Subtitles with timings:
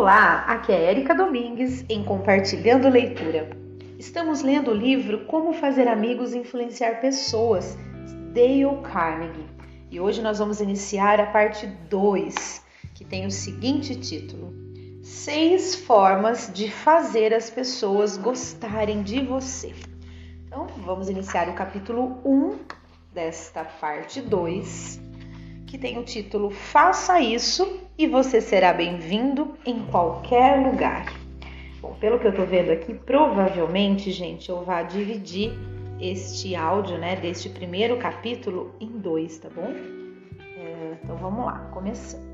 [0.00, 3.50] Olá, aqui é Erika Domingues em Compartilhando Leitura.
[3.98, 7.76] Estamos lendo o livro Como Fazer Amigos e Influenciar Pessoas,
[8.32, 9.46] Dale Carnegie.
[9.90, 14.54] E hoje nós vamos iniciar a parte 2, que tem o seguinte título:
[15.02, 19.74] Seis formas de fazer as pessoas gostarem de você.
[20.46, 22.58] Então, vamos iniciar o capítulo 1 um
[23.12, 25.09] desta parte 2,
[25.70, 31.14] que tem o título Faça isso e você será bem-vindo em qualquer lugar.
[31.80, 35.52] Bom, pelo que eu tô vendo aqui, provavelmente, gente, eu vou dividir
[36.00, 39.72] este áudio, né, deste primeiro capítulo em dois, tá bom?
[40.58, 42.28] É, então vamos lá, começando.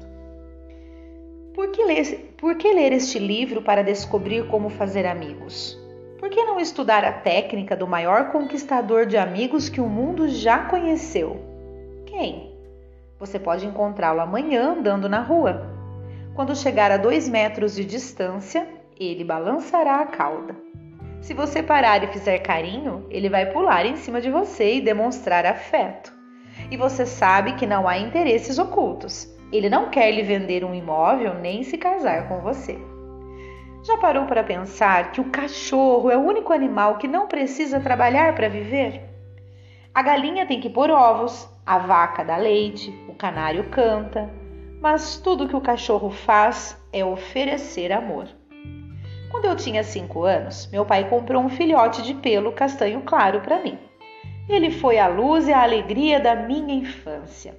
[1.52, 5.78] Por que, ler, por que ler este livro para descobrir como fazer amigos?
[6.18, 10.60] Por que não estudar a técnica do maior conquistador de amigos que o mundo já
[10.60, 11.36] conheceu?
[12.06, 12.55] Quem?
[13.18, 15.66] Você pode encontrá-lo amanhã andando na rua.
[16.34, 20.54] Quando chegar a dois metros de distância, ele balançará a cauda.
[21.22, 25.46] Se você parar e fizer carinho, ele vai pular em cima de você e demonstrar
[25.46, 26.12] afeto.
[26.70, 29.26] E você sabe que não há interesses ocultos.
[29.50, 32.78] Ele não quer lhe vender um imóvel nem se casar com você.
[33.82, 38.34] Já parou para pensar que o cachorro é o único animal que não precisa trabalhar
[38.34, 39.02] para viver?
[39.94, 44.30] A galinha tem que pôr ovos, a vaca dá leite, o canário canta,
[44.80, 48.28] mas tudo que o cachorro faz é oferecer amor.
[49.32, 53.60] Quando eu tinha cinco anos, meu pai comprou um filhote de pelo castanho claro para
[53.60, 53.76] mim.
[54.48, 57.58] Ele foi a luz e a alegria da minha infância.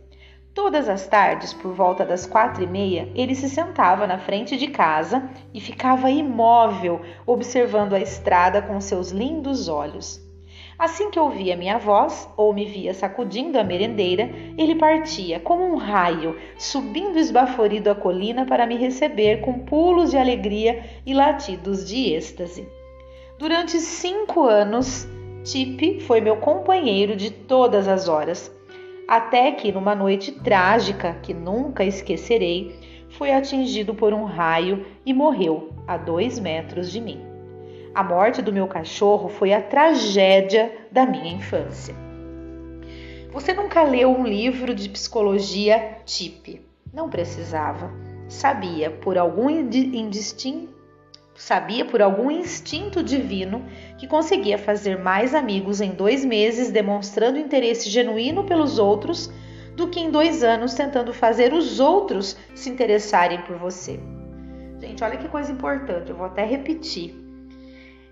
[0.53, 4.67] Todas as tardes, por volta das quatro e meia, ele se sentava na frente de
[4.67, 10.25] casa e ficava imóvel, observando a estrada com seus lindos olhos.
[10.80, 15.75] Assim que ouvia minha voz ou me via sacudindo a merendeira, ele partia como um
[15.75, 22.14] raio, subindo esbaforido a colina para me receber com pulos de alegria e latidos de
[22.14, 22.67] êxtase.
[23.39, 25.08] Durante cinco anos,
[25.43, 28.55] Tip foi meu companheiro de todas as horas,
[29.08, 32.80] até que, numa noite trágica que nunca esquecerei,
[33.10, 37.36] foi atingido por um raio e morreu a dois metros de mim.
[37.97, 41.95] A morte do meu cachorro foi a tragédia da minha infância.
[43.31, 46.61] Você nunca leu um livro de psicologia TIP?
[46.93, 47.91] Não precisava.
[48.30, 50.77] Sabia por algum indistinto
[51.33, 53.65] sabia por algum instinto divino
[53.97, 59.31] que conseguia fazer mais amigos em dois meses demonstrando interesse genuíno pelos outros
[59.75, 63.99] do que em dois anos tentando fazer os outros se interessarem por você.
[64.80, 67.27] Gente, olha que coisa importante, eu vou até repetir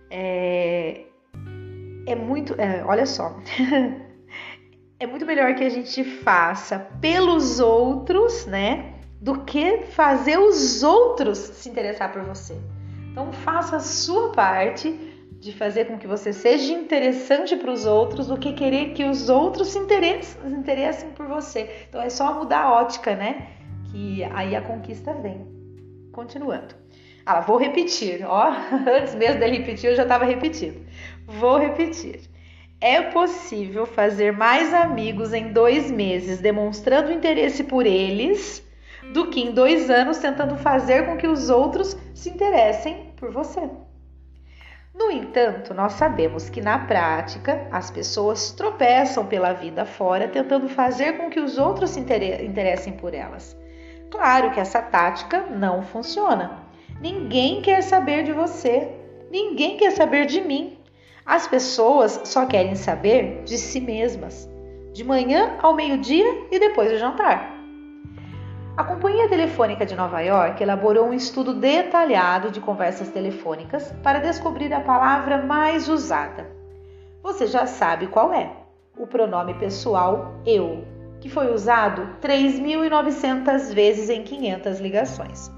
[0.09, 1.05] é,
[2.05, 2.59] é muito.
[2.59, 3.37] É, olha só.
[4.99, 8.93] é muito melhor que a gente faça pelos outros, né?
[9.19, 12.55] Do que fazer os outros se interessar por você.
[13.11, 14.91] Então, faça a sua parte
[15.39, 19.29] de fazer com que você seja interessante para os outros do que querer que os
[19.29, 21.85] outros se interessem, se interessem por você.
[21.87, 23.47] Então, é só mudar a ótica, né?
[23.91, 25.47] Que aí a conquista vem.
[26.11, 26.75] Continuando.
[27.25, 28.51] Ah, vou repetir, ó.
[28.87, 30.85] Antes mesmo dele repetir, eu já estava repetindo.
[31.25, 32.21] Vou repetir.
[32.79, 38.63] É possível fazer mais amigos em dois meses demonstrando interesse por eles
[39.11, 43.61] do que em dois anos tentando fazer com que os outros se interessem por você.
[44.93, 51.13] No entanto, nós sabemos que na prática as pessoas tropeçam pela vida fora tentando fazer
[51.13, 53.57] com que os outros se interessem por elas.
[54.11, 56.64] Claro que essa tática não funciona.
[56.99, 58.89] Ninguém quer saber de você.
[59.29, 60.77] Ninguém quer saber de mim.
[61.25, 64.49] As pessoas só querem saber de si mesmas.
[64.93, 67.53] De manhã ao meio-dia e depois do jantar.
[68.77, 74.73] A Companhia Telefônica de Nova York elaborou um estudo detalhado de conversas telefônicas para descobrir
[74.73, 76.45] a palavra mais usada.
[77.23, 78.51] Você já sabe qual é:
[78.97, 80.83] o pronome pessoal eu,
[81.21, 85.54] que foi usado 3.900 vezes em 500 ligações.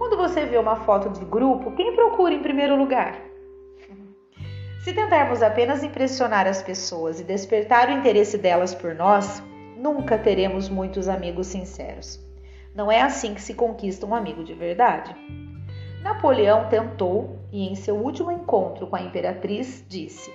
[0.00, 3.20] Quando você vê uma foto de grupo, quem procura em primeiro lugar?
[4.82, 9.42] Se tentarmos apenas impressionar as pessoas e despertar o interesse delas por nós,
[9.76, 12.18] nunca teremos muitos amigos sinceros.
[12.74, 15.14] Não é assim que se conquista um amigo de verdade.
[16.02, 20.32] Napoleão tentou e, em seu último encontro com a imperatriz, disse: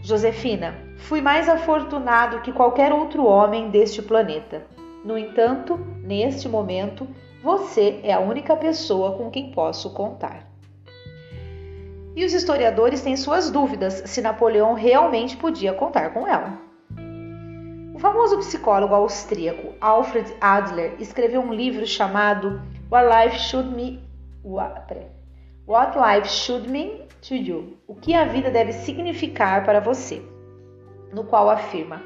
[0.00, 4.64] Josefina, fui mais afortunado que qualquer outro homem deste planeta.
[5.04, 7.08] No entanto, neste momento,
[7.42, 10.46] você é a única pessoa com quem posso contar.
[12.14, 16.58] E os historiadores têm suas dúvidas se Napoleão realmente podia contar com ela.
[17.94, 22.60] O famoso psicólogo austríaco Alfred Adler escreveu um livro chamado
[22.90, 24.00] What Life Should, Me,
[25.64, 27.78] What life should mean to you?
[27.86, 30.20] O que a vida deve significar para você?
[31.12, 32.02] No qual afirma: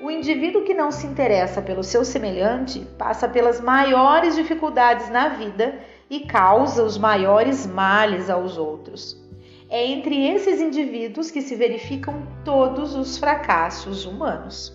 [0.00, 5.78] o indivíduo que não se interessa pelo seu semelhante passa pelas maiores dificuldades na vida
[6.08, 9.20] e causa os maiores males aos outros.
[9.68, 14.72] É entre esses indivíduos que se verificam todos os fracassos humanos.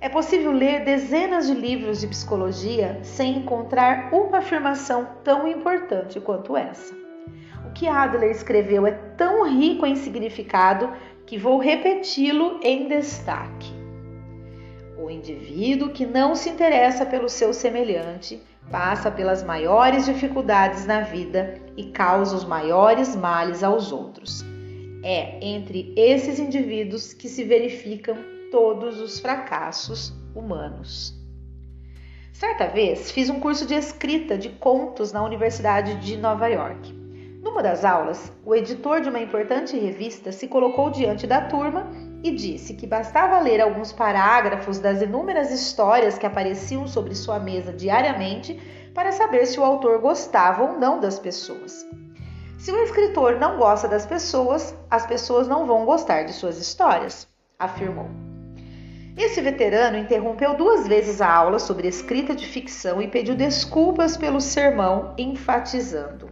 [0.00, 6.56] É possível ler dezenas de livros de psicologia sem encontrar uma afirmação tão importante quanto
[6.56, 6.94] essa.
[7.66, 10.92] O que Adler escreveu é tão rico em significado
[11.26, 13.87] que vou repeti-lo em destaque.
[14.98, 21.62] O indivíduo que não se interessa pelo seu semelhante passa pelas maiores dificuldades na vida
[21.76, 24.44] e causa os maiores males aos outros.
[25.04, 28.16] É entre esses indivíduos que se verificam
[28.50, 31.14] todos os fracassos humanos.
[32.32, 36.97] Certa vez fiz um curso de escrita de contos na Universidade de Nova York.
[37.42, 41.86] Numa das aulas, o editor de uma importante revista se colocou diante da turma
[42.22, 47.72] e disse que bastava ler alguns parágrafos das inúmeras histórias que apareciam sobre sua mesa
[47.72, 48.60] diariamente
[48.92, 51.86] para saber se o autor gostava ou não das pessoas.
[52.58, 57.28] Se o escritor não gosta das pessoas, as pessoas não vão gostar de suas histórias,
[57.56, 58.08] afirmou.
[59.16, 64.40] Esse veterano interrompeu duas vezes a aula sobre escrita de ficção e pediu desculpas pelo
[64.40, 66.27] sermão, enfatizando: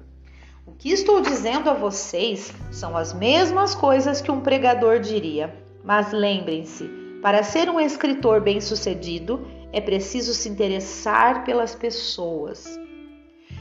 [0.79, 5.55] que estou dizendo a vocês são as mesmas coisas que um pregador diria.
[5.83, 6.91] Mas lembrem-se,
[7.23, 12.79] para ser um escritor bem-sucedido, é preciso se interessar pelas pessoas.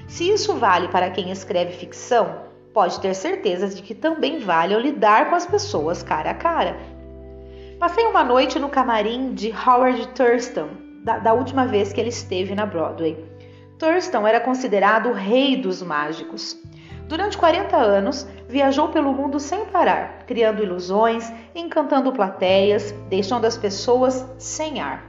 [0.07, 4.79] Se isso vale para quem escreve ficção, pode ter certeza de que também vale ao
[4.79, 6.77] lidar com as pessoas cara a cara.
[7.79, 10.69] Passei uma noite no camarim de Howard Thurston,
[11.03, 13.17] da, da última vez que ele esteve na Broadway.
[13.77, 16.57] Thurston era considerado o rei dos mágicos.
[17.07, 24.25] Durante 40 anos, viajou pelo mundo sem parar, criando ilusões, encantando plateias, deixando as pessoas
[24.39, 25.05] sem ar.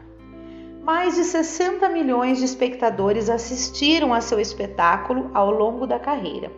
[0.83, 6.53] Mais de 60 milhões de espectadores assistiram a seu espetáculo ao longo da carreira,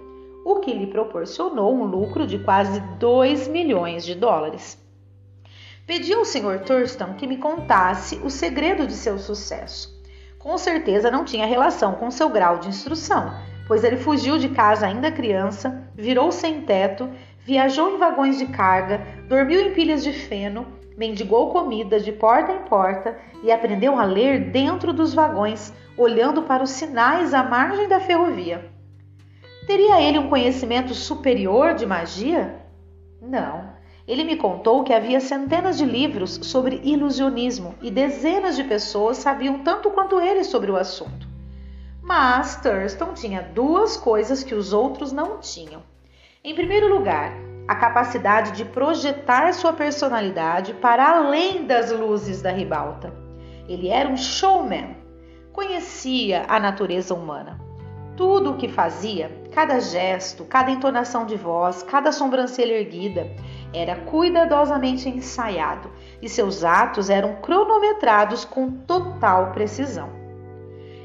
[0.45, 4.77] o que lhe proporcionou um lucro de quase 2 milhões de dólares.
[5.87, 6.65] Pedi ao Sr.
[6.67, 9.97] Thurston que me contasse o segredo de seu sucesso.
[10.39, 13.33] Com certeza não tinha relação com seu grau de instrução,
[13.69, 17.09] pois ele fugiu de casa ainda criança, virou sem teto,
[17.45, 20.67] viajou em vagões de carga, dormiu em pilhas de feno,
[20.97, 26.63] mendigou comida de porta em porta e aprendeu a ler dentro dos vagões, olhando para
[26.63, 28.69] os sinais à margem da ferrovia.
[29.67, 32.57] Teria ele um conhecimento superior de magia?
[33.21, 33.77] Não.
[34.07, 39.59] Ele me contou que havia centenas de livros sobre ilusionismo e dezenas de pessoas sabiam
[39.59, 41.28] tanto quanto ele sobre o assunto.
[42.09, 45.83] Mas Thurston tinha duas coisas que os outros não tinham.
[46.43, 47.35] Em primeiro lugar,
[47.69, 53.13] a capacidade de projetar sua personalidade para além das luzes da ribalta.
[53.69, 54.97] Ele era um showman,
[55.53, 57.61] conhecia a natureza humana.
[58.17, 63.27] Tudo o que fazia, cada gesto, cada entonação de voz, cada sobrancelha erguida,
[63.71, 65.91] era cuidadosamente ensaiado
[66.23, 70.28] e seus atos eram cronometrados com total precisão.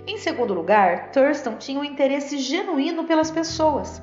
[0.05, 4.01] Em segundo lugar, Thurston tinha um interesse genuíno pelas pessoas.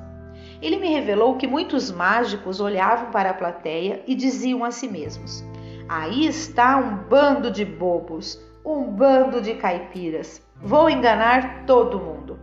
[0.59, 5.43] Ele me revelou que muitos mágicos olhavam para a plateia e diziam a si mesmos:
[5.87, 10.41] Aí está um bando de bobos, um bando de caipiras.
[10.59, 12.39] Vou enganar todo mundo.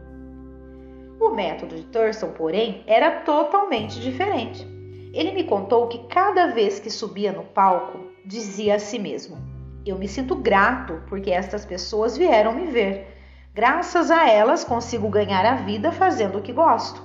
[1.20, 4.64] O método de Thurston, porém, era totalmente diferente.
[5.12, 9.36] Ele me contou que cada vez que subia no palco, dizia a si mesmo:
[9.84, 13.17] Eu me sinto grato porque estas pessoas vieram me ver.
[13.58, 17.02] Graças a elas consigo ganhar a vida fazendo o que gosto.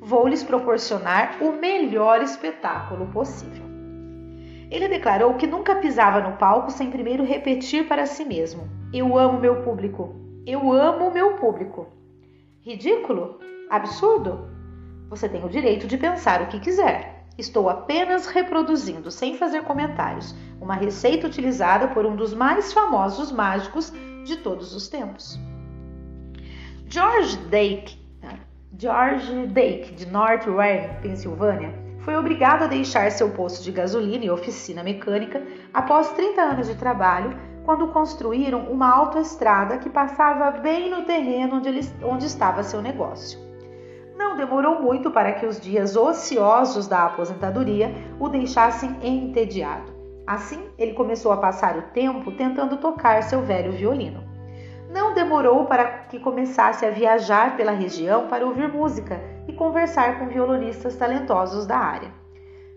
[0.00, 3.64] Vou lhes proporcionar o melhor espetáculo possível.
[4.70, 9.40] Ele declarou que nunca pisava no palco sem primeiro repetir para si mesmo: Eu amo
[9.40, 10.14] meu público.
[10.46, 11.88] Eu amo meu público.
[12.60, 13.40] Ridículo?
[13.68, 14.48] Absurdo?
[15.10, 17.26] Você tem o direito de pensar o que quiser.
[17.36, 23.92] Estou apenas reproduzindo, sem fazer comentários, uma receita utilizada por um dos mais famosos mágicos
[24.24, 25.36] de todos os tempos.
[26.96, 27.98] George Dake,
[28.78, 34.30] George Dake de North Warren, Pensilvânia, foi obrigado a deixar seu posto de gasolina e
[34.30, 35.42] oficina mecânica
[35.74, 41.68] após 30 anos de trabalho, quando construíram uma autoestrada que passava bem no terreno onde,
[41.68, 43.38] ele, onde estava seu negócio.
[44.16, 49.92] Não demorou muito para que os dias ociosos da aposentadoria o deixassem entediado.
[50.26, 54.25] Assim, ele começou a passar o tempo tentando tocar seu velho violino.
[54.96, 60.26] Não demorou para que começasse a viajar pela região para ouvir música e conversar com
[60.26, 62.10] violonistas talentosos da área.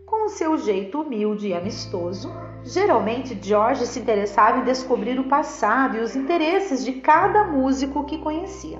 [0.05, 2.29] Com o seu jeito humilde e amistoso,
[2.61, 8.17] geralmente George se interessava em descobrir o passado e os interesses de cada músico que
[8.17, 8.79] conhecia.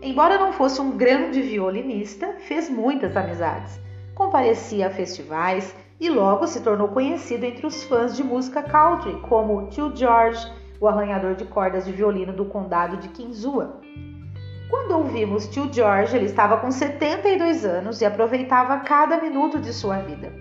[0.00, 3.80] Embora não fosse um grande violinista, fez muitas amizades.
[4.14, 9.66] Comparecia a festivais e logo se tornou conhecido entre os fãs de música country, como
[9.66, 10.46] Tio George,
[10.80, 13.80] o arranhador de cordas de violino do condado de Kinzua.
[14.68, 19.98] Quando ouvimos Tio George, ele estava com 72 anos e aproveitava cada minuto de sua
[19.98, 20.32] vida.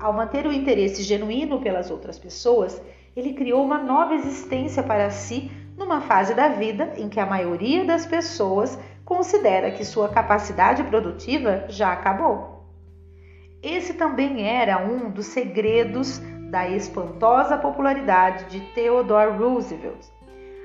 [0.00, 2.80] Ao manter o interesse genuíno pelas outras pessoas,
[3.16, 7.84] ele criou uma nova existência para si numa fase da vida em que a maioria
[7.84, 12.64] das pessoas considera que sua capacidade produtiva já acabou.
[13.62, 20.06] Esse também era um dos segredos da espantosa popularidade de Theodore Roosevelt.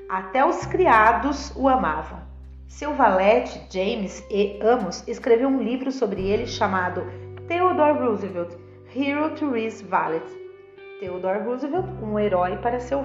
[0.09, 2.19] Até os criados o amavam.
[2.67, 4.59] Seu valete, James E.
[4.61, 7.03] Amos, escreveu um livro sobre ele chamado
[7.47, 8.55] Theodore Roosevelt,
[8.95, 10.23] Hero to His Valet.
[10.99, 13.03] Theodore Roosevelt, um herói para seu,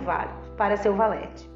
[0.56, 1.50] para seu valete.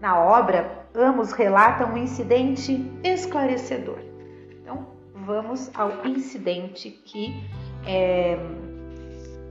[0.00, 3.98] Na obra, Amos relata um incidente esclarecedor.
[4.60, 7.48] Então, vamos ao incidente que
[7.86, 8.36] é,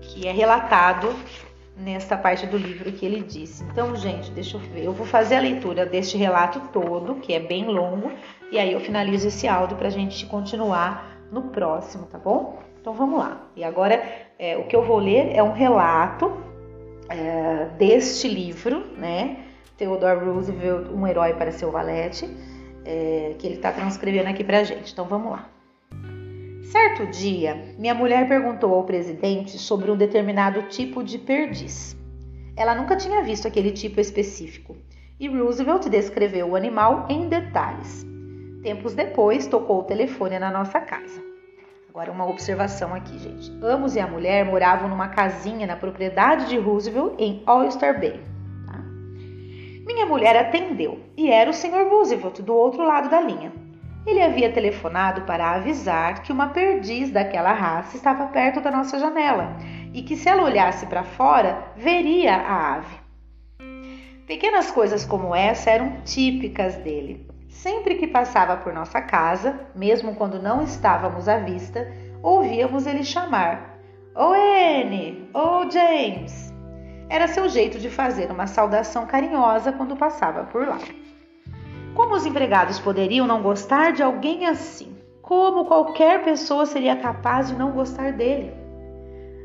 [0.02, 1.16] que é relatado
[1.76, 3.64] nesta parte do livro que ele disse.
[3.64, 4.84] Então, gente, deixa eu ver.
[4.86, 8.12] Eu vou fazer a leitura deste relato todo, que é bem longo,
[8.52, 12.60] e aí eu finalizo esse áudio para a gente continuar no próximo, tá bom?
[12.80, 13.50] Então vamos lá.
[13.56, 14.04] E agora
[14.38, 16.32] é, o que eu vou ler é um relato
[17.10, 19.46] é, deste livro, né?
[19.78, 22.30] Theodore Roosevelt, Um Herói para Seu Valete,
[22.86, 24.92] é, que ele está transcrevendo aqui para a gente.
[24.92, 25.51] Então vamos lá.
[26.72, 31.98] Certo dia, minha mulher perguntou ao presidente sobre um determinado tipo de perdiz.
[32.56, 34.78] Ela nunca tinha visto aquele tipo específico
[35.20, 38.06] e Roosevelt descreveu o animal em detalhes.
[38.64, 41.22] Tempos depois, tocou o telefone na nossa casa.
[41.90, 43.52] Agora, uma observação aqui, gente.
[43.62, 48.18] Amos e a mulher moravam numa casinha na propriedade de Roosevelt em Oyster Bay.
[49.86, 51.90] Minha mulher atendeu e era o Sr.
[51.90, 53.61] Roosevelt do outro lado da linha.
[54.06, 59.56] Ele havia telefonado para avisar que uma perdiz daquela raça estava perto da nossa janela
[59.94, 62.96] e que se ela olhasse para fora, veria a ave.
[64.26, 67.30] Pequenas coisas como essa eram típicas dele.
[67.50, 71.92] Sempre que passava por nossa casa, mesmo quando não estávamos à vista,
[72.24, 73.78] ouvíamos ele chamar:
[74.16, 75.30] Ô Anne!
[75.34, 76.52] Ô James!
[77.10, 80.80] Era seu jeito de fazer uma saudação carinhosa quando passava por lá.
[81.96, 84.96] Como os empregados poderiam não gostar de alguém assim?
[85.22, 88.54] Como qualquer pessoa seria capaz de não gostar dele?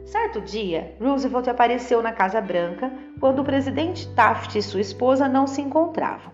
[0.04, 5.46] Certo dia, Roosevelt apareceu na Casa Branca quando o presidente Taft e sua esposa não
[5.46, 6.32] se encontravam.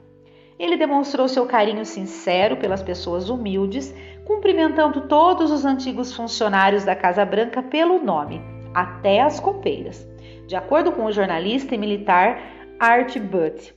[0.59, 7.25] Ele demonstrou seu carinho sincero pelas pessoas humildes, cumprimentando todos os antigos funcionários da Casa
[7.25, 8.41] Branca pelo nome,
[8.75, 10.07] até as copeiras
[10.53, 12.39] de acordo com o jornalista e militar
[12.79, 13.75] Art Butt.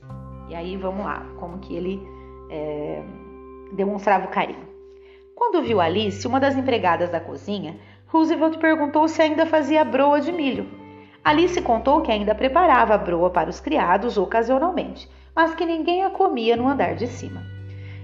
[0.50, 2.00] E aí vamos lá, como que ele
[2.50, 3.02] é,
[3.72, 4.66] demonstrava o carinho.
[5.34, 10.32] Quando viu Alice, uma das empregadas da cozinha, Roosevelt perguntou se ainda fazia broa de
[10.32, 10.66] milho.
[11.22, 16.10] Alice contou que ainda preparava a broa para os criados ocasionalmente, mas que ninguém a
[16.10, 17.42] comia no andar de cima.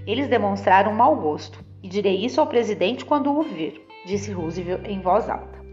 [0.05, 5.01] Eles demonstraram mau gosto, e direi isso ao presidente quando o vir, disse Roosevelt em
[5.01, 5.63] voz alta.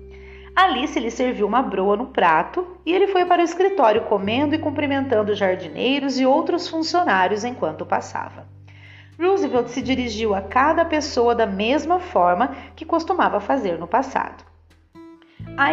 [0.55, 4.59] Alice lhe serviu uma broa no prato e ele foi para o escritório comendo e
[4.59, 8.47] cumprimentando jardineiros e outros funcionários enquanto passava.
[9.21, 14.45] Roosevelt se dirigiu a cada pessoa da mesma forma que costumava fazer no passado.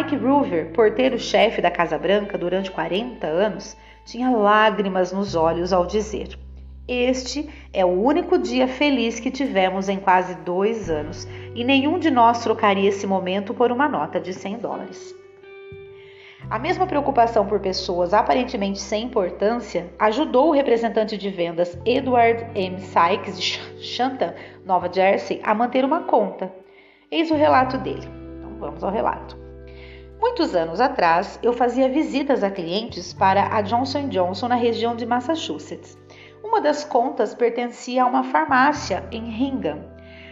[0.00, 3.74] Ike Hoover, porteiro-chefe da Casa Branca durante 40 anos,
[4.04, 6.38] tinha lágrimas nos olhos ao dizer:
[6.86, 12.10] este é o único dia feliz que tivemos em quase dois anos e nenhum de
[12.10, 15.14] nós trocaria esse momento por uma nota de 100 dólares.
[16.50, 22.80] A mesma preocupação por pessoas aparentemente sem importância ajudou o representante de vendas Edward M.
[22.80, 24.32] Sykes de Shanton,
[24.64, 26.50] Nova Jersey, a manter uma conta.
[27.10, 28.08] Eis o relato dele.
[28.38, 29.36] Então vamos ao relato.
[30.18, 35.04] Muitos anos atrás, eu fazia visitas a clientes para a Johnson Johnson na região de
[35.04, 35.98] Massachusetts.
[36.42, 39.84] Uma das contas pertencia a uma farmácia em Hingham.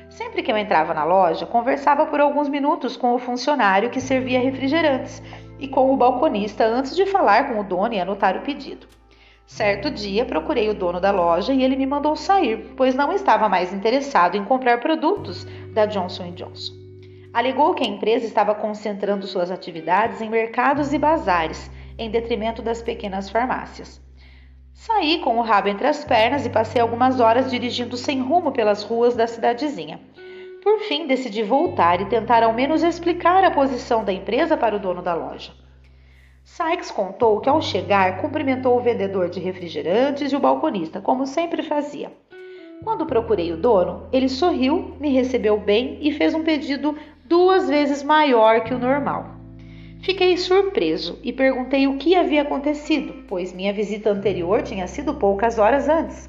[0.08, 4.40] Sempre que eu entrava na loja, conversava por alguns minutos com o funcionário que servia
[4.40, 5.22] refrigerantes
[5.58, 8.86] e com o balconista antes de falar com o dono e anotar o pedido.
[9.46, 13.48] Certo dia, procurei o dono da loja e ele me mandou sair, pois não estava
[13.48, 16.74] mais interessado em comprar produtos da Johnson Johnson.
[17.32, 22.82] Alegou que a empresa estava concentrando suas atividades em mercados e bazares, em detrimento das
[22.82, 24.00] pequenas farmácias.
[24.72, 28.82] Saí com o rabo entre as pernas e passei algumas horas dirigindo sem rumo pelas
[28.82, 30.00] ruas da cidadezinha.
[30.66, 34.80] Por fim, decidi voltar e tentar ao menos explicar a posição da empresa para o
[34.80, 35.52] dono da loja.
[36.42, 41.62] Sykes contou que ao chegar cumprimentou o vendedor de refrigerantes e o balconista, como sempre
[41.62, 42.10] fazia.
[42.82, 48.02] Quando procurei o dono, ele sorriu, me recebeu bem e fez um pedido duas vezes
[48.02, 49.36] maior que o normal.
[50.00, 55.60] Fiquei surpreso e perguntei o que havia acontecido, pois minha visita anterior tinha sido poucas
[55.60, 56.28] horas antes.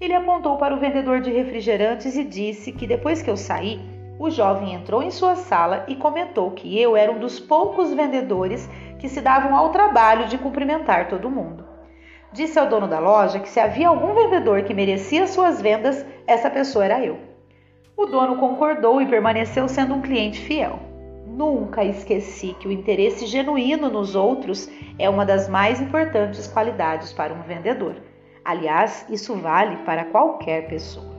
[0.00, 3.78] Ele apontou para o vendedor de refrigerantes e disse que depois que eu saí,
[4.18, 8.66] o jovem entrou em sua sala e comentou que eu era um dos poucos vendedores
[8.98, 11.64] que se davam ao trabalho de cumprimentar todo mundo.
[12.32, 16.48] Disse ao dono da loja que se havia algum vendedor que merecia suas vendas, essa
[16.48, 17.18] pessoa era eu.
[17.94, 20.78] O dono concordou e permaneceu sendo um cliente fiel.
[21.26, 27.34] Nunca esqueci que o interesse genuíno nos outros é uma das mais importantes qualidades para
[27.34, 27.96] um vendedor.
[28.44, 31.10] Aliás, isso vale para qualquer pessoa.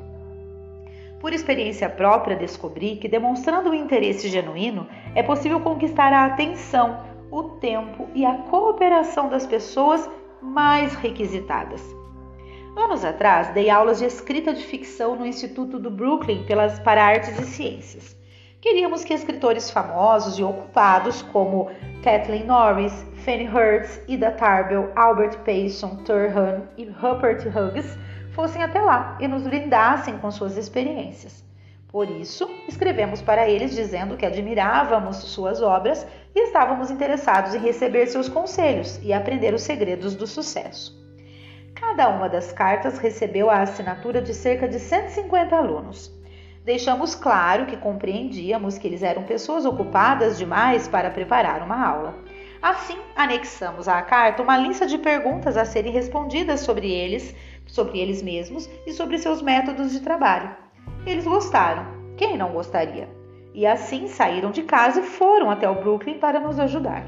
[1.19, 7.43] Por experiência própria, descobri que demonstrando um interesse genuíno é possível conquistar a atenção, o
[7.43, 10.09] tempo e a cooperação das pessoas
[10.41, 11.81] mais requisitadas.
[12.75, 17.37] Anos atrás, dei aulas de escrita de ficção no Instituto do Brooklyn pelas, para Artes
[17.37, 18.17] e Ciências.
[18.59, 21.69] Queríamos que escritores famosos e ocupados como
[22.03, 27.95] Kathleen Norris, Fanny Hertz, Ida Tarbell, Albert Payson, Turhan e Rupert Hughes
[28.33, 31.43] fossem até lá e nos brindassem com suas experiências.
[31.87, 38.07] Por isso, escrevemos para eles dizendo que admirávamos suas obras e estávamos interessados em receber
[38.07, 40.99] seus conselhos e aprender os segredos do sucesso.
[41.75, 46.11] Cada uma das cartas recebeu a assinatura de cerca de 150 alunos.
[46.63, 52.15] Deixamos claro que compreendíamos que eles eram pessoas ocupadas demais para preparar uma aula.
[52.61, 58.21] Assim, anexamos à carta uma lista de perguntas a serem respondidas sobre eles, sobre eles
[58.21, 60.55] mesmos e sobre seus métodos de trabalho.
[61.05, 61.87] Eles gostaram.
[62.15, 63.09] Quem não gostaria?
[63.53, 67.03] E assim saíram de casa e foram até o Brooklyn para nos ajudar.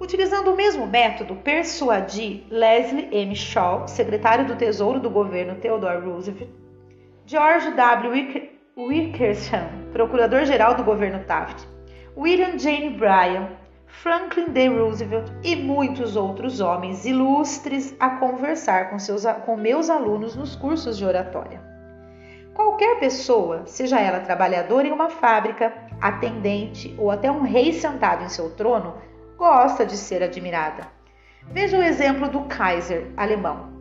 [0.00, 3.36] Utilizando o mesmo método, persuadi Leslie M.
[3.36, 6.50] Shaw, secretário do Tesouro do governo Theodore Roosevelt,
[7.26, 8.50] George W.
[8.76, 11.66] Wickersham, procurador-geral do governo Taft,
[12.16, 13.48] William Jane Bryan,
[14.02, 14.68] Franklin D.
[14.68, 20.98] Roosevelt e muitos outros homens ilustres a conversar com, seus, com meus alunos nos cursos
[20.98, 21.62] de oratória.
[22.52, 28.28] Qualquer pessoa, seja ela trabalhadora em uma fábrica, atendente ou até um rei sentado em
[28.28, 28.94] seu trono,
[29.38, 30.86] gosta de ser admirada.
[31.50, 33.72] Veja o exemplo do Kaiser alemão.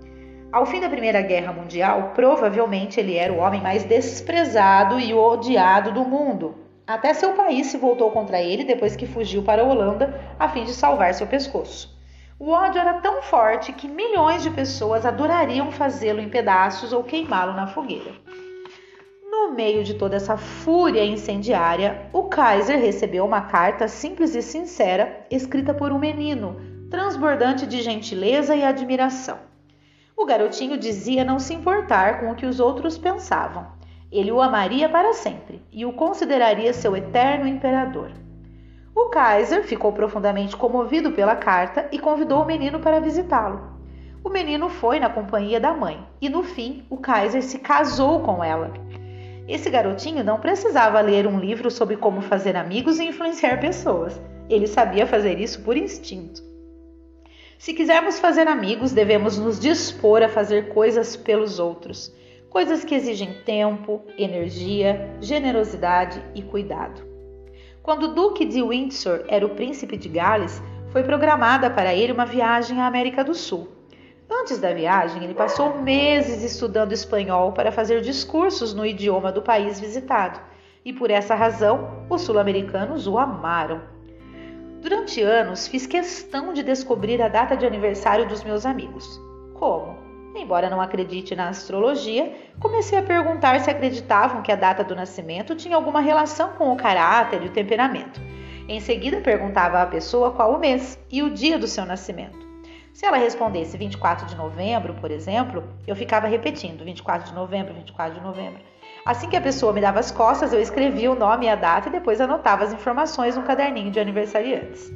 [0.49, 5.91] Ao fim da Primeira Guerra Mundial, provavelmente ele era o homem mais desprezado e odiado
[5.91, 6.64] do mundo.
[6.87, 10.65] Até seu país se voltou contra ele depois que fugiu para a Holanda a fim
[10.65, 11.95] de salvar seu pescoço.
[12.37, 17.53] O ódio era tão forte que milhões de pessoas adorariam fazê-lo em pedaços ou queimá-lo
[17.53, 18.13] na fogueira.
[19.23, 25.25] No meio de toda essa fúria incendiária, o Kaiser recebeu uma carta simples e sincera,
[25.31, 26.57] escrita por um menino,
[26.91, 29.39] transbordante de gentileza e admiração.
[30.15, 33.74] O garotinho dizia não se importar com o que os outros pensavam.
[34.15, 38.11] Ele o amaria para sempre e o consideraria seu eterno imperador.
[38.95, 43.75] O Kaiser ficou profundamente comovido pela carta e convidou o menino para visitá-lo.
[44.23, 48.41] O menino foi na companhia da mãe e, no fim, o Kaiser se casou com
[48.41, 48.71] ela.
[49.49, 54.17] Esse garotinho não precisava ler um livro sobre como fazer amigos e influenciar pessoas.
[54.49, 56.41] Ele sabia fazer isso por instinto.
[57.57, 62.15] Se quisermos fazer amigos, devemos nos dispor a fazer coisas pelos outros,
[62.55, 67.05] coisas que exigem tempo, energia, generosidade e cuidado.
[67.83, 72.25] Quando o Duque de Windsor era o príncipe de Gales, foi programada para ele uma
[72.25, 73.67] viagem à América do Sul.
[74.31, 79.77] Antes da viagem, ele passou meses estudando espanhol para fazer discursos no idioma do país
[79.77, 80.39] visitado,
[80.85, 83.81] e por essa razão os sul-americanos o amaram.
[84.81, 89.19] Durante anos, fiz questão de descobrir a data de aniversário dos meus amigos.
[89.55, 90.04] Como?
[90.35, 95.55] Embora não acredite na astrologia, comecei a perguntar se acreditavam que a data do nascimento
[95.55, 98.19] tinha alguma relação com o caráter e o temperamento.
[98.67, 102.45] Em seguida, perguntava à pessoa qual o mês e o dia do seu nascimento.
[102.93, 108.15] Se ela respondesse 24 de novembro, por exemplo, eu ficava repetindo 24 de novembro, 24
[108.15, 108.61] de novembro.
[109.05, 111.89] Assim que a pessoa me dava as costas, eu escrevia o nome e a data
[111.89, 114.91] e depois anotava as informações no caderninho de aniversariantes.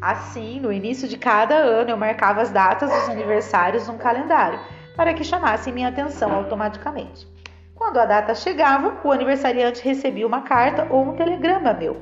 [0.00, 4.58] Assim, no início de cada ano, eu marcava as datas dos aniversários num calendário,
[4.96, 7.26] para que chamassem minha atenção automaticamente.
[7.74, 11.96] Quando a data chegava, o aniversariante recebia uma carta ou um telegrama meu.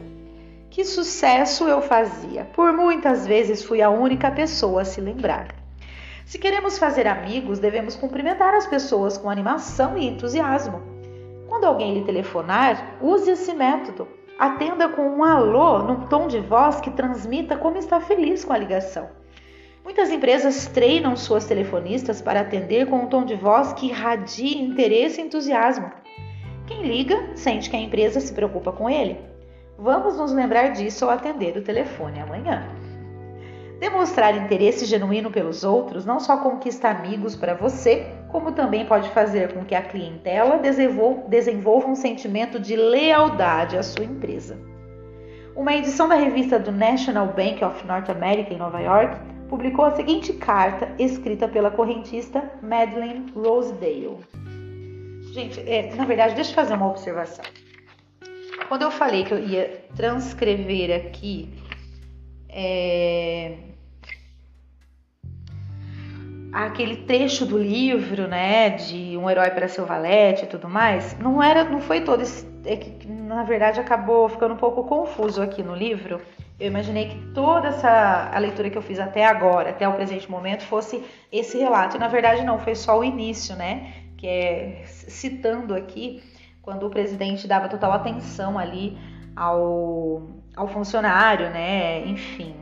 [0.71, 2.45] Que sucesso eu fazia!
[2.55, 5.49] Por muitas vezes fui a única pessoa a se lembrar.
[6.25, 10.83] Se queremos fazer amigos, devemos cumprimentar as pessoas com animação e entusiasmo.
[11.49, 14.09] Quando alguém lhe telefonar, use esse método.
[14.39, 18.59] Atenda com um alô num tom de voz que transmita como está feliz com a
[18.59, 19.11] ligação.
[19.85, 25.21] Muitas empresas treinam suas telefonistas para atender com um tom de voz que irradie interesse
[25.21, 25.91] e entusiasmo.
[26.67, 29.19] Quem liga sente que a empresa se preocupa com ele.
[29.77, 32.69] Vamos nos lembrar disso ao atender o telefone amanhã.
[33.81, 39.53] Demonstrar interesse genuíno pelos outros não só conquista amigos para você, como também pode fazer
[39.53, 44.57] com que a clientela desenvolva um sentimento de lealdade à sua empresa.
[45.57, 49.95] Uma edição da revista do National Bank of North America em Nova York publicou a
[49.95, 54.17] seguinte carta escrita pela correntista Madeleine Rosedale.
[55.31, 57.45] Gente, é, na verdade, deixa eu fazer uma observação.
[58.67, 61.51] Quando eu falei que eu ia transcrever aqui
[62.49, 63.59] é,
[66.51, 71.43] aquele trecho do livro, né, de um herói para seu valete e tudo mais, não
[71.43, 75.63] era, não foi todo esse, é que na verdade acabou ficando um pouco confuso aqui
[75.63, 76.21] no livro.
[76.59, 80.31] Eu imaginei que toda essa a leitura que eu fiz até agora, até o presente
[80.31, 81.97] momento, fosse esse relato.
[81.97, 83.93] E na verdade não, foi só o início, né?
[84.17, 86.23] Que é citando aqui
[86.61, 88.97] quando o presidente dava total atenção ali
[89.35, 90.23] ao,
[90.55, 92.07] ao funcionário, né?
[92.07, 92.55] Enfim.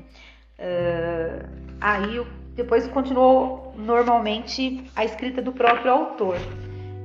[0.58, 1.46] Uh,
[1.80, 6.36] aí depois continuou normalmente a escrita do próprio autor,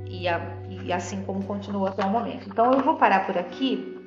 [0.07, 0.54] e, a,
[0.85, 2.47] e assim como continuou até o momento.
[2.47, 3.97] Então eu vou parar por aqui.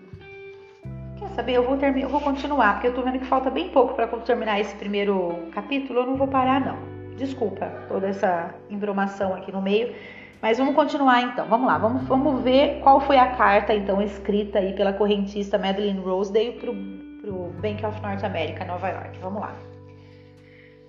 [1.19, 1.55] Quer saber?
[1.55, 4.07] Eu vou, terminar, eu vou continuar, porque eu tô vendo que falta bem pouco para
[4.07, 6.01] terminar esse primeiro capítulo.
[6.01, 6.79] Eu não vou parar, não.
[7.17, 9.93] Desculpa toda essa embromação aqui no meio.
[10.41, 11.49] Mas vamos continuar então.
[11.49, 15.99] Vamos lá, vamos, vamos ver qual foi a carta então escrita aí pela correntista Madeline
[15.99, 19.19] Rosedale para o Bank of North America, Nova York.
[19.19, 19.57] Vamos lá.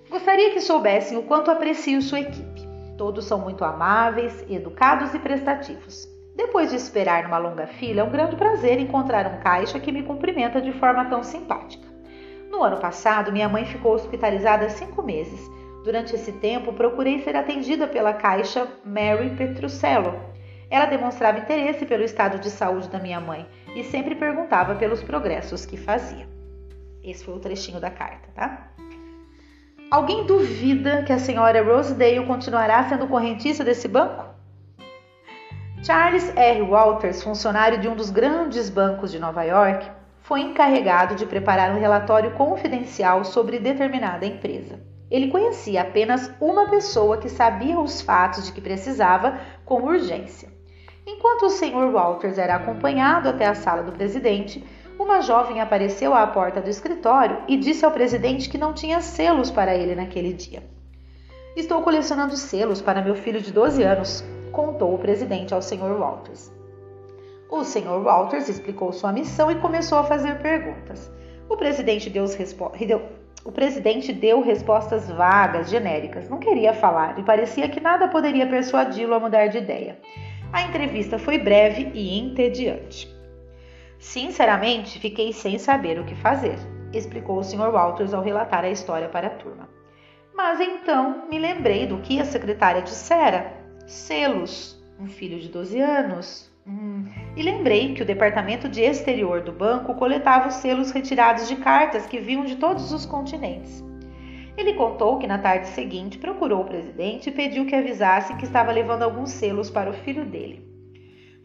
[0.08, 2.59] Gostaria que soubessem o quanto aprecio sua equipe.
[3.00, 6.06] Todos são muito amáveis, educados e prestativos.
[6.36, 10.02] Depois de esperar numa longa fila, é um grande prazer encontrar um caixa que me
[10.02, 11.88] cumprimenta de forma tão simpática.
[12.50, 15.50] No ano passado, minha mãe ficou hospitalizada cinco meses.
[15.82, 20.20] Durante esse tempo, procurei ser atendida pela caixa Mary Petrucello.
[20.68, 25.64] Ela demonstrava interesse pelo estado de saúde da minha mãe e sempre perguntava pelos progressos
[25.64, 26.28] que fazia.
[27.02, 28.70] Esse foi o trechinho da carta, tá?
[29.90, 34.24] Alguém duvida que a senhora Rosedale continuará sendo correntista desse banco?
[35.82, 36.62] Charles R.
[36.62, 39.90] Walters, funcionário de um dos grandes bancos de Nova York,
[40.22, 44.78] foi encarregado de preparar um relatório confidencial sobre determinada empresa.
[45.10, 50.48] Ele conhecia apenas uma pessoa que sabia os fatos de que precisava com urgência.
[51.04, 51.92] Enquanto o Sr.
[51.92, 54.64] Walters era acompanhado até a sala do presidente,
[55.00, 59.50] uma jovem apareceu à porta do escritório e disse ao presidente que não tinha selos
[59.50, 60.62] para ele naquele dia.
[61.56, 65.98] Estou colecionando selos para meu filho de 12 anos, contou o presidente ao Sr.
[65.98, 66.52] Walters.
[67.50, 68.04] O Sr.
[68.04, 71.10] Walters explicou sua missão e começou a fazer perguntas.
[71.48, 72.26] O presidente deu,
[73.44, 79.14] o presidente deu respostas vagas, genéricas, não queria falar e parecia que nada poderia persuadi-lo
[79.14, 79.98] a mudar de ideia.
[80.52, 83.19] A entrevista foi breve e entediante.
[84.00, 86.56] Sinceramente, fiquei sem saber o que fazer,
[86.90, 87.68] explicou o Sr.
[87.70, 89.68] Walters ao relatar a história para a turma.
[90.34, 93.52] Mas então me lembrei do que a secretária dissera:
[93.86, 96.50] selos, um filho de 12 anos.
[96.66, 97.04] Hum.
[97.36, 102.06] E lembrei que o departamento de exterior do banco coletava os selos retirados de cartas
[102.06, 103.84] que vinham de todos os continentes.
[104.56, 108.72] Ele contou que na tarde seguinte procurou o presidente e pediu que avisasse que estava
[108.72, 110.69] levando alguns selos para o filho dele.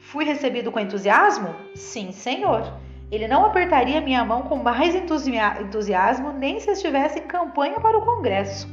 [0.06, 1.56] Fui recebido com entusiasmo?
[1.74, 2.72] Sim, senhor.
[3.12, 8.06] Ele não apertaria minha mão com mais entusiasmo nem se estivesse em campanha para o
[8.06, 8.68] Congresso.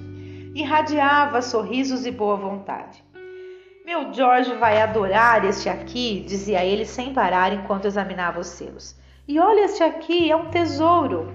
[0.55, 3.03] Irradiava sorrisos e boa vontade.
[3.85, 8.95] Meu George vai adorar este aqui, dizia ele sem parar enquanto examinava os selos.
[9.27, 11.33] E olha este aqui, é um tesouro.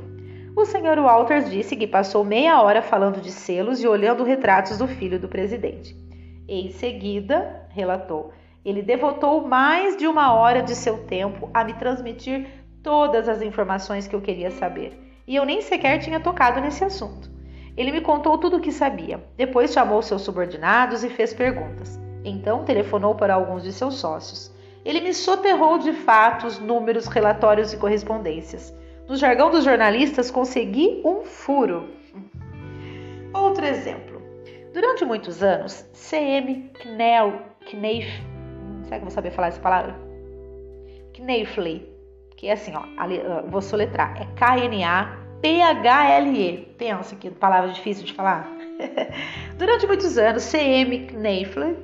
[0.56, 1.00] O Sr.
[1.00, 5.28] Walters disse que passou meia hora falando de selos e olhando retratos do filho do
[5.28, 5.96] presidente.
[6.48, 8.32] Em seguida, relatou,
[8.70, 12.48] ele devotou mais de uma hora de seu tempo a me transmitir
[12.84, 17.32] todas as informações que eu queria saber, e eu nem sequer tinha tocado nesse assunto.
[17.78, 19.24] Ele me contou tudo o que sabia.
[19.38, 21.98] Depois chamou seus subordinados e fez perguntas.
[22.26, 24.52] Então telefonou para alguns de seus sócios.
[24.84, 28.76] Ele me soterrou de fatos, números, relatórios e correspondências.
[29.08, 31.88] No jargão dos jornalistas, consegui um furo.
[33.34, 34.22] Outro exemplo.
[34.74, 36.70] Durante muitos anos, C.M.
[37.70, 38.37] Kneif
[38.88, 39.96] Será que eu vou saber falar essa palavra?
[41.14, 41.88] Knafley,
[42.36, 42.84] que é assim, ó,
[43.48, 45.28] vou soletrar, é K-N-A-F-L-E-Y.
[45.42, 46.74] P-H-L-E.
[46.78, 48.50] Pensa que palavra difícil de falar.
[49.58, 51.08] Durante muitos anos, C.M.
[51.08, 51.76] Knafler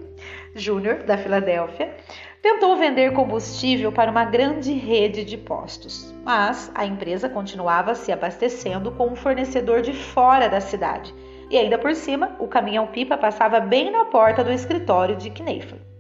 [0.55, 1.95] Jr., da Filadélfia,
[2.41, 8.91] tentou vender combustível para uma grande rede de postos, mas a empresa continuava se abastecendo
[8.91, 11.13] com um fornecedor de fora da cidade.
[11.49, 15.92] E ainda por cima, o caminhão-pipa passava bem na porta do escritório de Knafler.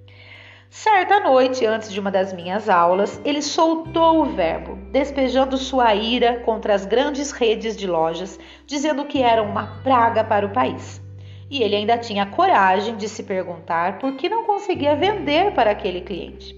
[0.75, 6.39] Certa noite, antes de uma das minhas aulas, ele soltou o verbo, despejando sua ira
[6.39, 10.99] contra as grandes redes de lojas, dizendo que eram uma praga para o país.
[11.47, 16.01] E ele ainda tinha coragem de se perguntar por que não conseguia vender para aquele
[16.01, 16.55] cliente.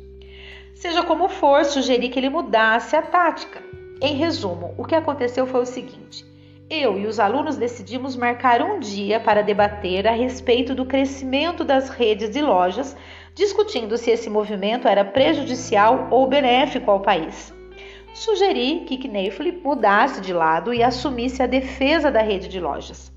[0.73, 3.61] Seja como for, sugeri que ele mudasse a tática.
[4.01, 6.25] Em resumo, o que aconteceu foi o seguinte:
[6.69, 11.89] eu e os alunos decidimos marcar um dia para debater a respeito do crescimento das
[11.89, 12.95] redes de lojas
[13.35, 17.53] discutindo se esse movimento era prejudicial ou benéfico ao país.
[18.13, 23.13] Sugeri que Knefle mudasse de lado e assumisse a defesa da rede de lojas.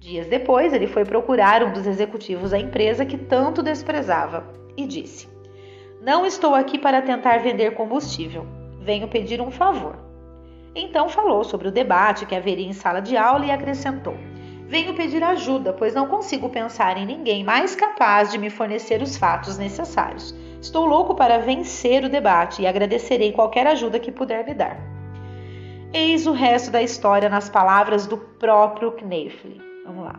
[0.00, 5.28] Dias depois, ele foi procurar um dos executivos da empresa que tanto desprezava e disse:
[6.02, 8.44] Não estou aqui para tentar vender combustível.
[8.80, 9.96] Venho pedir um favor.
[10.74, 14.16] Então falou sobre o debate que haveria em sala de aula e acrescentou:
[14.68, 19.16] Venho pedir ajuda, pois não consigo pensar em ninguém mais capaz de me fornecer os
[19.16, 20.34] fatos necessários.
[20.60, 24.76] Estou louco para vencer o debate e agradecerei qualquer ajuda que puder me dar.
[25.92, 29.60] Eis o resto da história nas palavras do próprio Knefle.
[29.86, 30.18] Vamos lá.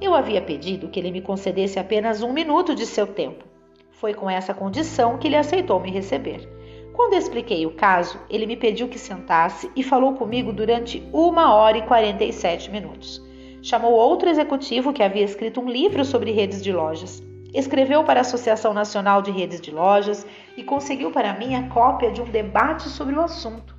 [0.00, 3.44] Eu havia pedido que ele me concedesse apenas um minuto de seu tempo.
[3.92, 6.46] Foi com essa condição que ele aceitou me receber.
[6.92, 11.78] Quando expliquei o caso, ele me pediu que sentasse e falou comigo durante uma hora
[11.78, 13.25] e 47 minutos.
[13.66, 17.20] Chamou outro executivo que havia escrito um livro sobre redes de lojas.
[17.52, 20.24] Escreveu para a Associação Nacional de Redes de Lojas
[20.56, 23.74] e conseguiu para mim a cópia de um debate sobre o assunto.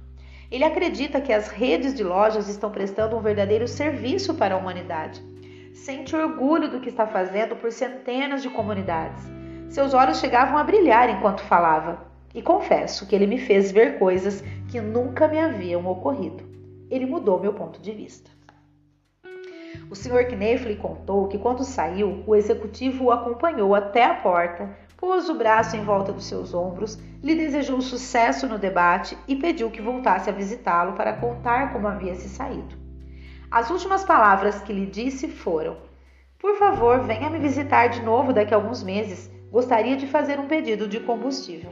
[0.51, 5.23] Ele acredita que as redes de lojas estão prestando um verdadeiro serviço para a humanidade.
[5.73, 9.23] Sente orgulho do que está fazendo por centenas de comunidades.
[9.69, 12.05] Seus olhos chegavam a brilhar enquanto falava.
[12.35, 16.43] E confesso que ele me fez ver coisas que nunca me haviam ocorrido.
[16.91, 18.36] Ele mudou meu ponto de vista.
[19.89, 20.27] O Sr.
[20.27, 25.75] Knefley contou que quando saiu, o executivo o acompanhou até a porta, pôs o braço
[25.75, 30.33] em volta dos seus ombros, lhe desejou sucesso no debate e pediu que voltasse a
[30.33, 32.75] visitá-lo para contar como havia se saído.
[33.49, 35.77] As últimas palavras que lhe disse foram:
[36.37, 39.31] Por favor, venha me visitar de novo daqui a alguns meses.
[39.49, 41.71] Gostaria de fazer um pedido de combustível.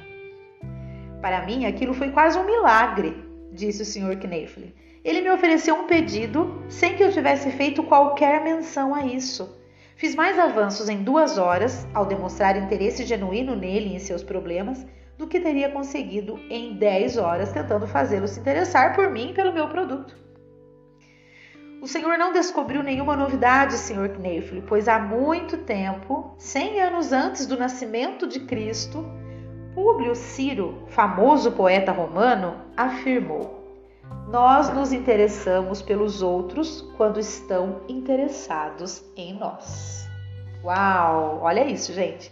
[1.21, 4.17] Para mim, aquilo foi quase um milagre, disse o Sr.
[4.17, 4.73] Knefley.
[5.05, 9.55] Ele me ofereceu um pedido sem que eu tivesse feito qualquer menção a isso.
[9.95, 14.83] Fiz mais avanços em duas horas ao demonstrar interesse genuíno nele e em seus problemas
[15.15, 19.53] do que teria conseguido em dez horas tentando fazê-lo se interessar por mim e pelo
[19.53, 20.17] meu produto.
[21.83, 24.09] O Senhor não descobriu nenhuma novidade, Sr.
[24.09, 29.05] Knefle, pois há muito tempo, cem anos antes do nascimento de Cristo,
[29.75, 33.64] Públio Ciro, famoso poeta romano, afirmou:
[34.27, 40.09] nós nos interessamos pelos outros quando estão interessados em nós.
[40.63, 42.31] Uau, olha isso, gente.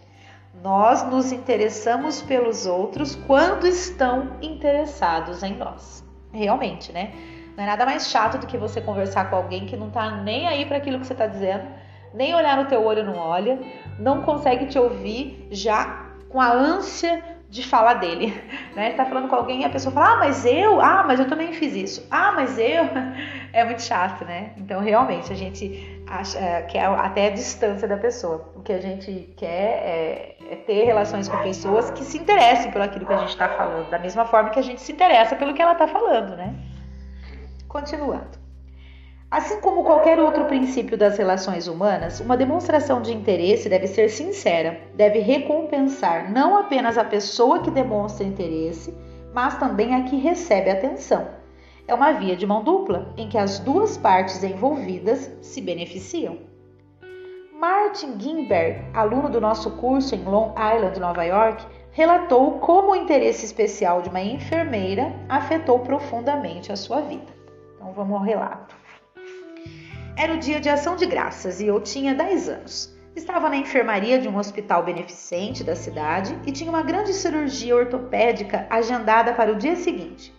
[0.62, 6.04] Nós nos interessamos pelos outros quando estão interessados em nós.
[6.32, 7.14] Realmente, né?
[7.56, 10.48] Não é nada mais chato do que você conversar com alguém que não tá nem
[10.48, 11.68] aí para aquilo que você tá dizendo,
[12.14, 13.60] nem olhar no teu olho não olha,
[14.00, 18.34] não consegue te ouvir já com a ânsia de falar dele,
[18.76, 18.90] né?
[18.90, 21.54] Está falando com alguém e a pessoa fala, ah, mas eu, ah, mas eu também
[21.54, 22.84] fiz isso, ah, mas eu,
[23.54, 24.54] é muito chato, né?
[24.58, 28.52] Então realmente a gente acha, é, quer até a distância da pessoa.
[28.56, 32.82] O que a gente quer é, é ter relações com pessoas que se interessem por
[32.82, 35.54] aquilo que a gente está falando, da mesma forma que a gente se interessa pelo
[35.54, 36.56] que ela está falando, né?
[37.68, 38.43] Continuando.
[39.34, 44.80] Assim como qualquer outro princípio das relações humanas, uma demonstração de interesse deve ser sincera,
[44.94, 48.96] deve recompensar não apenas a pessoa que demonstra interesse,
[49.34, 51.30] mas também a que recebe atenção.
[51.88, 56.38] É uma via de mão dupla em que as duas partes envolvidas se beneficiam.
[57.60, 63.46] Martin Gimberg, aluno do nosso curso em Long Island, Nova York, relatou como o interesse
[63.46, 67.34] especial de uma enfermeira afetou profundamente a sua vida.
[67.76, 68.83] Então vamos ao relato.
[70.16, 72.96] Era o dia de ação de graças e eu tinha 10 anos.
[73.16, 78.68] Estava na enfermaria de um hospital beneficente da cidade e tinha uma grande cirurgia ortopédica
[78.70, 80.32] agendada para o dia seguinte.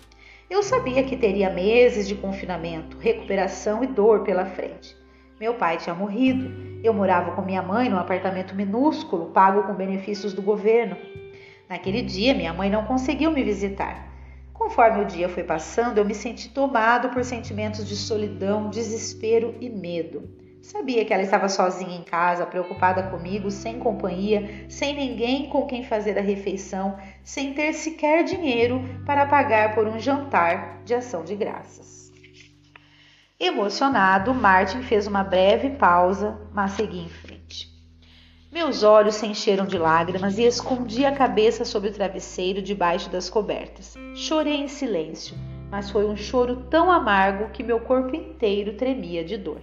[0.48, 4.96] Eu sabia que teria meses de confinamento, recuperação e dor pela frente.
[5.40, 6.80] Meu pai tinha morrido.
[6.84, 10.96] Eu morava com minha mãe num apartamento minúsculo, pago com benefícios do governo.
[11.68, 14.13] Naquele dia, minha mãe não conseguiu me visitar.
[14.64, 19.68] Conforme o dia foi passando, eu me senti tomado por sentimentos de solidão, desespero e
[19.68, 20.26] medo.
[20.62, 25.84] Sabia que ela estava sozinha em casa, preocupada comigo, sem companhia, sem ninguém com quem
[25.84, 31.36] fazer a refeição, sem ter sequer dinheiro para pagar por um jantar de ação de
[31.36, 32.10] graças.
[33.38, 37.33] Emocionado, Martin fez uma breve pausa, mas seguia em frente.
[38.54, 43.28] Meus olhos se encheram de lágrimas e escondi a cabeça sob o travesseiro debaixo das
[43.28, 43.96] cobertas.
[44.14, 45.36] Chorei em silêncio,
[45.68, 49.60] mas foi um choro tão amargo que meu corpo inteiro tremia de dor.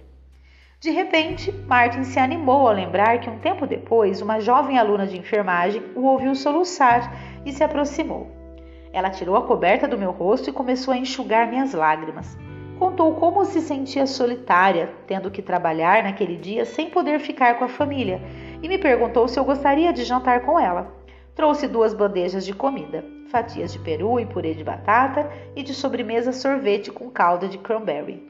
[0.78, 5.18] De repente, Martin se animou ao lembrar que um tempo depois, uma jovem aluna de
[5.18, 8.30] enfermagem o ouviu soluçar e se aproximou.
[8.92, 12.36] Ela tirou a coberta do meu rosto e começou a enxugar minhas lágrimas.
[12.78, 17.68] Contou como se sentia solitária, tendo que trabalhar naquele dia sem poder ficar com a
[17.68, 18.20] família,
[18.62, 20.92] e me perguntou se eu gostaria de jantar com ela.
[21.34, 26.32] Trouxe duas bandejas de comida, fatias de peru e purê de batata, e de sobremesa
[26.32, 28.26] sorvete com calda de cranberry.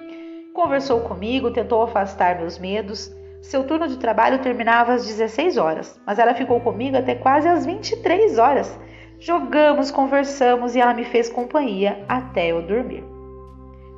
[0.54, 3.10] Conversou comigo, tentou afastar meus medos.
[3.40, 7.66] Seu turno de trabalho terminava às 16 horas, mas ela ficou comigo até quase às
[7.66, 8.78] 23 horas.
[9.18, 13.11] Jogamos, conversamos e ela me fez companhia até eu dormir.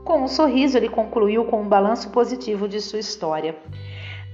[0.05, 3.57] Com um sorriso, ele concluiu com um balanço positivo de sua história.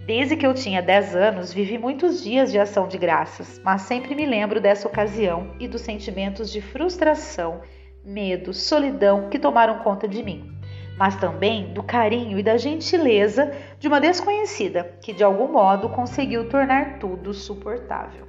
[0.04, 4.14] Desde que eu tinha 10 anos, vivi muitos dias de ação de graças, mas sempre
[4.14, 7.60] me lembro dessa ocasião e dos sentimentos de frustração,
[8.04, 10.60] medo, solidão que tomaram conta de mim
[11.00, 16.46] mas também do carinho e da gentileza de uma desconhecida que de algum modo conseguiu
[16.50, 18.28] tornar tudo suportável.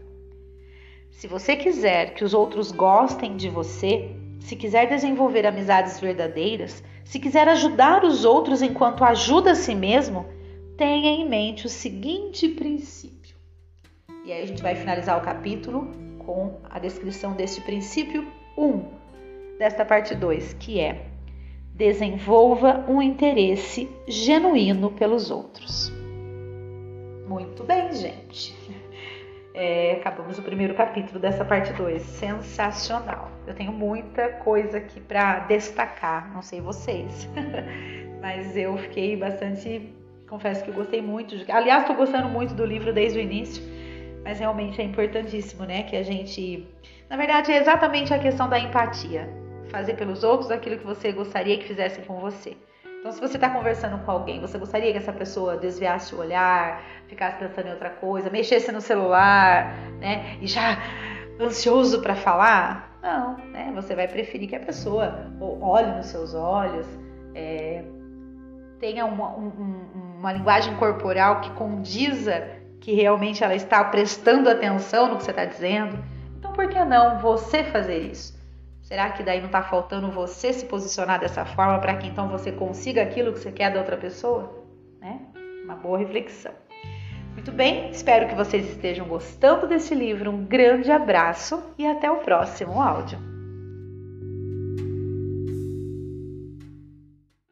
[1.09, 7.19] Se você quiser que os outros gostem de você, se quiser desenvolver amizades verdadeiras, se
[7.19, 10.25] quiser ajudar os outros enquanto ajuda a si mesmo,
[10.77, 13.35] tenha em mente o seguinte princípio.
[14.25, 18.83] E aí a gente vai finalizar o capítulo com a descrição deste princípio 1
[19.57, 21.05] desta parte 2, que é
[21.73, 25.91] desenvolva um interesse genuíno pelos outros.
[27.27, 28.55] Muito bem, gente.
[29.53, 32.01] É, acabamos o primeiro capítulo dessa parte 2.
[32.01, 33.29] Sensacional.
[33.45, 37.27] Eu tenho muita coisa aqui para destacar, não sei vocês,
[38.21, 39.93] mas eu fiquei bastante.
[40.29, 41.37] Confesso que eu gostei muito.
[41.37, 43.61] De, aliás, estou gostando muito do livro desde o início,
[44.23, 45.83] mas realmente é importantíssimo, né?
[45.83, 46.65] Que a gente.
[47.09, 49.27] Na verdade, é exatamente a questão da empatia
[49.69, 52.55] fazer pelos outros aquilo que você gostaria que fizessem com você.
[53.01, 56.83] Então, se você está conversando com alguém, você gostaria que essa pessoa desviasse o olhar,
[57.07, 60.37] ficasse pensando em outra coisa, mexesse no celular, né?
[60.39, 60.77] E já
[61.39, 62.95] ansioso para falar?
[63.01, 63.71] Não, né?
[63.73, 66.85] Você vai preferir que a pessoa olhe nos seus olhos,
[67.33, 67.83] é,
[68.79, 75.17] tenha uma, um, uma linguagem corporal que condiza que realmente ela está prestando atenção no
[75.17, 75.97] que você está dizendo.
[76.37, 78.39] Então, por que não você fazer isso?
[78.91, 82.51] Será que daí não está faltando você se posicionar dessa forma para que então você
[82.51, 84.65] consiga aquilo que você quer da outra pessoa?
[84.99, 85.17] Né?
[85.63, 86.51] Uma boa reflexão.
[87.31, 90.29] Muito bem, espero que vocês estejam gostando desse livro.
[90.29, 93.30] Um grande abraço e até o próximo áudio.